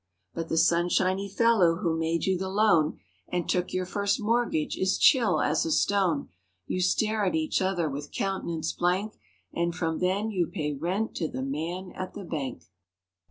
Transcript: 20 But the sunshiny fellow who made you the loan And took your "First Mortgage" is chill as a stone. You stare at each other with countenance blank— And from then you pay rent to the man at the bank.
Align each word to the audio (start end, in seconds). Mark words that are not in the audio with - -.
20 0.33 0.43
But 0.43 0.49
the 0.49 0.57
sunshiny 0.57 1.29
fellow 1.29 1.75
who 1.75 1.95
made 1.95 2.25
you 2.25 2.35
the 2.35 2.49
loan 2.49 2.97
And 3.31 3.47
took 3.47 3.71
your 3.71 3.85
"First 3.85 4.19
Mortgage" 4.19 4.75
is 4.75 4.97
chill 4.97 5.39
as 5.41 5.63
a 5.63 5.69
stone. 5.69 6.29
You 6.65 6.81
stare 6.81 7.23
at 7.23 7.35
each 7.35 7.61
other 7.61 7.87
with 7.87 8.11
countenance 8.11 8.73
blank— 8.73 9.13
And 9.53 9.75
from 9.75 9.99
then 9.99 10.31
you 10.31 10.47
pay 10.47 10.73
rent 10.73 11.13
to 11.17 11.27
the 11.27 11.43
man 11.43 11.91
at 11.95 12.15
the 12.15 12.23
bank. 12.23 12.63